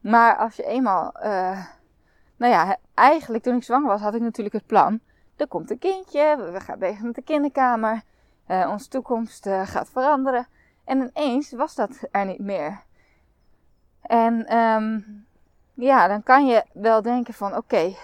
[0.00, 1.14] Maar als je eenmaal.
[1.22, 1.64] Uh,
[2.36, 5.00] nou ja, eigenlijk toen ik zwanger was, had ik natuurlijk het plan.
[5.36, 8.02] Er komt een kindje, we gaan bezig met de kinderkamer.
[8.48, 10.46] Uh, onze toekomst uh, gaat veranderen.
[10.84, 12.82] En ineens was dat er niet meer.
[14.00, 15.26] En um,
[15.74, 17.94] ja, dan kan je wel denken van oké.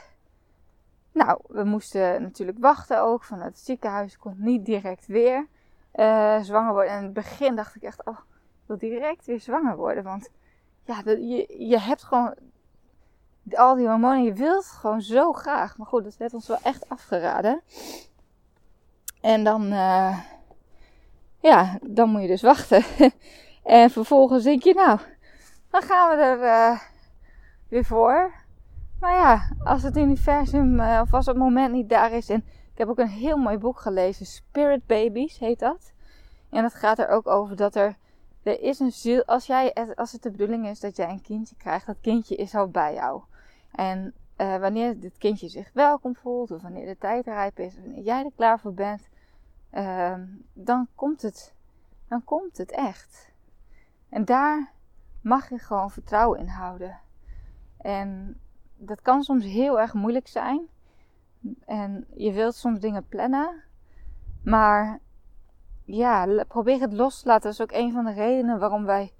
[1.12, 4.18] Nou, we moesten natuurlijk wachten ook vanuit het ziekenhuis.
[4.18, 5.46] Kon niet direct weer
[5.94, 6.92] uh, zwanger worden.
[6.92, 10.04] En in het begin dacht ik echt, oh, ik wil direct weer zwanger worden.
[10.04, 10.30] Want
[10.84, 12.34] ja, je, je hebt gewoon
[13.50, 14.22] al die hormonen.
[14.22, 15.76] Je wilt gewoon zo graag.
[15.78, 17.62] Maar goed, dat werd ons wel echt afgeraden.
[19.20, 20.18] En dan, uh,
[21.48, 22.84] ja, dan moet je dus wachten.
[23.62, 24.98] en vervolgens denk je, nou,
[25.70, 26.80] dan gaan we er uh,
[27.68, 28.34] weer voor.
[29.00, 32.28] Maar ja, als het universum uh, of als het moment niet daar is.
[32.28, 35.92] En ik heb ook een heel mooi boek gelezen, Spirit Babies heet dat.
[36.50, 37.96] En dat gaat er ook over dat er,
[38.42, 39.24] er is een ziel.
[39.24, 42.54] Als, jij, als het de bedoeling is dat jij een kindje krijgt, dat kindje is
[42.54, 43.22] al bij jou.
[43.70, 48.02] En uh, wanneer dit kindje zich welkom voelt, of wanneer de tijd rijp is, wanneer
[48.02, 49.08] jij er klaar voor bent,
[49.76, 50.14] uh,
[50.52, 51.54] dan komt het.
[52.08, 53.32] Dan komt het echt.
[54.08, 54.72] En daar
[55.20, 57.00] mag je gewoon vertrouwen in houden.
[57.76, 58.40] En
[58.76, 60.68] dat kan soms heel erg moeilijk zijn.
[61.64, 63.62] En je wilt soms dingen plannen.
[64.44, 64.98] Maar
[65.84, 67.42] ja, probeer het los te laten.
[67.42, 69.12] Dat is ook een van de redenen waarom wij,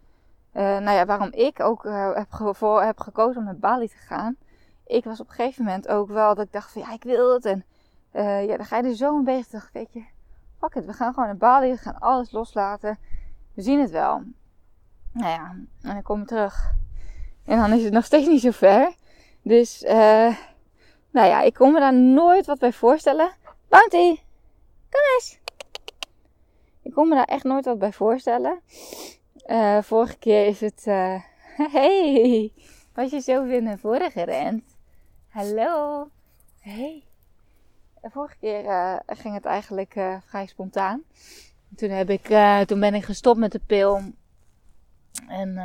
[0.53, 3.97] uh, nou ja, waarom ik ook uh, heb, voor heb gekozen om naar Bali te
[3.97, 4.37] gaan.
[4.87, 7.35] Ik was op een gegeven moment ook wel dat ik dacht van ja, ik wil
[7.35, 7.45] het.
[7.45, 7.65] En
[8.13, 9.63] uh, ja, dan ga je er zo een beetje.
[9.73, 10.05] Weet je,
[10.73, 11.71] fuck we gaan gewoon naar Bali.
[11.71, 12.99] We gaan alles loslaten.
[13.55, 14.23] We zien het wel.
[15.13, 15.49] Nou ja,
[15.83, 16.73] en dan kom ik terug.
[17.45, 18.95] En dan is het nog steeds niet zo ver.
[19.43, 20.37] Dus, uh,
[21.11, 23.31] nou ja, ik kon me daar nooit wat bij voorstellen.
[23.69, 24.21] Bounty,
[24.91, 25.39] kom eens.
[26.83, 28.61] Ik kon me daar echt nooit wat bij voorstellen.
[29.47, 30.85] Uh, vorige keer is het.
[30.87, 31.21] Uh,
[31.77, 32.53] hey,
[32.95, 34.77] was je zo weer naar voren gerend?
[35.29, 36.09] Hallo.
[36.61, 37.05] Hey.
[38.05, 39.93] De vorige keer uh, ging het eigenlijk
[40.27, 41.03] vrij spontaan.
[41.77, 42.27] Toen, heb ik,
[42.67, 44.01] toen ben ik gestopt met de pil.
[45.29, 45.61] En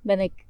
[0.00, 0.44] ben ik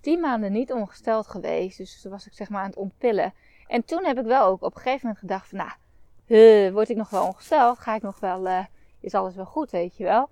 [0.00, 1.78] tien maanden niet ongesteld geweest.
[1.78, 3.34] Dus toen was ik zeg maar aan het ontpillen.
[3.66, 5.58] En toen heb ik wel ook op een gegeven moment gedacht van...
[5.58, 7.78] Nou, word ik nog wel ongesteld?
[7.78, 8.66] Ga ik nog wel...
[9.00, 10.28] Is alles wel goed, weet je wel?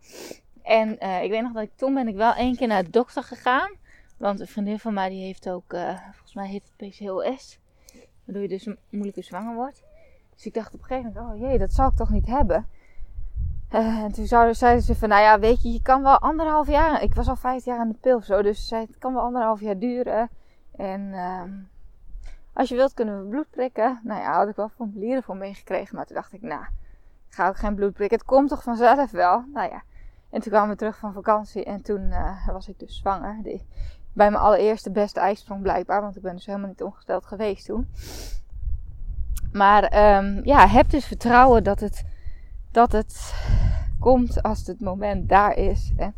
[0.62, 0.90] En
[1.22, 3.70] ik weet nog dat ik toen ben ik wel één keer naar de dokter gegaan.
[4.16, 5.70] Want een vriendin van mij die heeft ook...
[6.12, 7.58] volgens mij heet het PCOS.
[8.28, 9.84] Waardoor je dus moeilijker zwanger wordt.
[10.34, 11.34] Dus ik dacht op een gegeven moment...
[11.34, 12.66] Oh jee, dat zou ik toch niet hebben?
[13.72, 17.02] Uh, en toen zeiden ze van, nou ja, weet je, je kan wel anderhalf jaar.
[17.02, 19.14] Ik was al vijf jaar aan de pil of zo, dus ze zei, het kan
[19.14, 20.28] wel anderhalf jaar duren.
[20.76, 21.42] En uh,
[22.52, 24.00] als je wilt, kunnen we bloed prikken.
[24.02, 26.62] Nou ja, had ik wel formulieren voor meegekregen, maar toen dacht ik, nou,
[27.28, 28.18] ik ga ook geen bloed prikken.
[28.18, 29.44] Het komt toch vanzelf wel.
[29.52, 29.82] Nou ja,
[30.30, 33.42] en toen kwamen we terug van vakantie en toen uh, was ik dus zwanger.
[33.42, 33.66] Die,
[34.18, 37.88] bij mijn allereerste beste ijsprong blijkbaar, want ik ben dus helemaal niet ongesteld geweest toen.
[39.52, 42.04] Maar um, ja, heb dus vertrouwen dat het
[42.70, 43.34] dat het
[43.98, 45.92] komt als het moment daar is.
[45.96, 46.14] En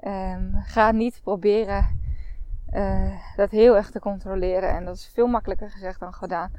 [0.00, 2.00] um, ga niet proberen
[2.72, 4.70] uh, dat heel erg te controleren.
[4.70, 6.50] En dat is veel makkelijker gezegd dan gedaan.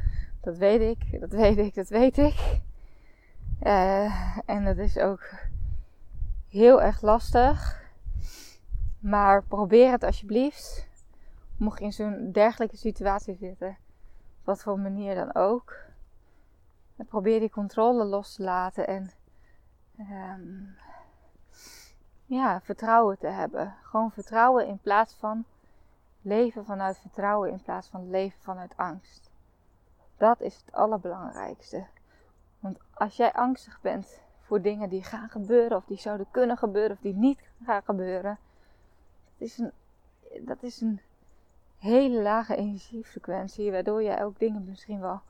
[0.42, 2.60] Dat weet ik, dat weet ik, dat weet ik.
[3.62, 5.30] Uh, en dat is ook
[6.50, 7.86] heel erg lastig.
[9.00, 10.88] Maar probeer het alsjeblieft.
[11.58, 13.78] Mocht je in zo'n dergelijke situatie zitten,
[14.44, 15.76] wat voor manier dan ook.
[16.96, 19.12] probeer die controle los te laten en
[20.00, 20.76] um,
[22.26, 23.76] ja, vertrouwen te hebben.
[23.82, 25.46] Gewoon vertrouwen in plaats van
[26.22, 29.32] leven vanuit vertrouwen in plaats van leven vanuit angst.
[30.18, 31.86] Dat is het allerbelangrijkste.
[32.60, 36.92] Want als jij angstig bent voor dingen die gaan gebeuren, of die zouden kunnen gebeuren,
[36.92, 38.38] of die niet gaan gebeuren,
[39.38, 39.72] is een,
[40.46, 41.02] dat is een
[41.78, 45.22] hele lage energiefrequentie, waardoor jij ook dingen misschien wel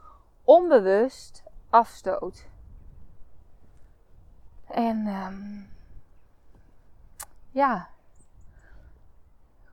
[0.44, 2.48] onbewust afstoot.
[4.68, 5.70] En um,
[7.52, 7.88] ja,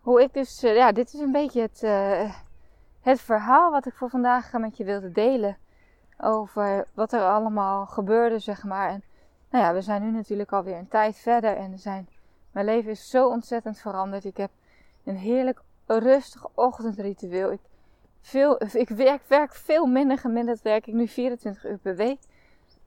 [0.00, 2.34] hoe ik dus, uh, ja, dit is een beetje het, uh,
[3.00, 5.56] het verhaal wat ik voor vandaag met je wilde delen.
[6.18, 8.88] Over wat er allemaal gebeurde, zeg maar.
[8.88, 9.02] En
[9.50, 12.08] nou ja, we zijn nu natuurlijk alweer een tijd verder en er zijn,
[12.54, 14.24] mijn leven is zo ontzettend veranderd.
[14.24, 14.50] Ik heb
[15.04, 17.52] een heerlijk rustig ochtendritueel.
[17.52, 17.60] Ik,
[18.20, 22.18] veel, ik werk, werk veel minder gemiddeld, werk ik nu 24 uur per week.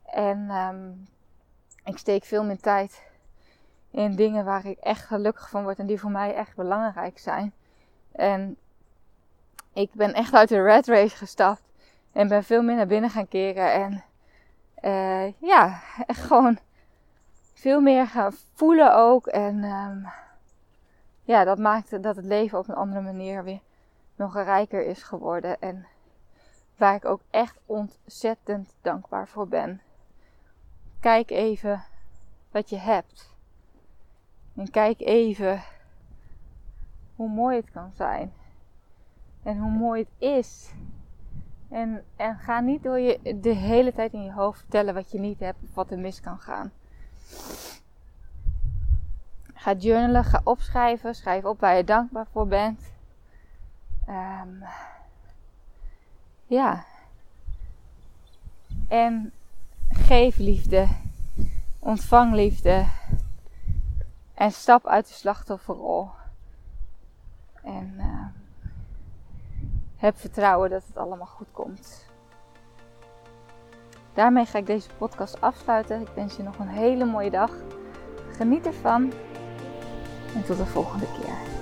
[0.05, 1.07] En um,
[1.83, 3.03] ik steek veel meer tijd
[3.91, 7.53] in dingen waar ik echt gelukkig van word en die voor mij echt belangrijk zijn.
[8.11, 8.57] En
[9.73, 11.63] ik ben echt uit de red race gestapt
[12.11, 13.73] en ben veel meer naar binnen gaan keren.
[13.73, 14.03] En
[14.83, 16.59] uh, ja, echt gewoon
[17.57, 19.27] veel meer gaan voelen ook.
[19.27, 20.07] En um,
[21.23, 23.59] ja, dat maakt dat het leven op een andere manier weer
[24.15, 25.61] nog rijker is geworden.
[25.61, 25.85] En
[26.75, 29.81] waar ik ook echt ontzettend dankbaar voor ben.
[30.99, 31.83] Kijk even
[32.51, 33.35] wat je hebt.
[34.55, 35.61] En kijk even
[37.15, 38.33] hoe mooi het kan zijn.
[39.43, 40.73] En hoe mooi het is.
[41.69, 45.19] En, en ga niet door je de hele tijd in je hoofd vertellen wat je
[45.19, 46.71] niet hebt of wat er mis kan gaan.
[49.53, 51.15] Ga journalen, ga opschrijven.
[51.15, 52.81] Schrijf op waar je dankbaar voor bent.
[54.09, 54.63] Um,
[56.45, 56.85] ja.
[58.87, 59.31] En
[59.89, 60.87] geef liefde.
[61.79, 62.85] Ontvang liefde.
[64.33, 66.09] En stap uit de slachtofferrol.
[67.63, 68.25] En uh,
[69.95, 72.06] heb vertrouwen dat het allemaal goed komt.
[74.17, 76.01] Daarmee ga ik deze podcast afsluiten.
[76.01, 77.51] Ik wens je nog een hele mooie dag.
[78.31, 79.11] Geniet ervan.
[80.35, 81.56] En tot de volgende keer.